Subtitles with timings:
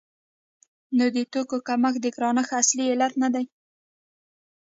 [0.97, 3.45] نو د توکو کمښت د ګرانښت اصلي علت نه دی.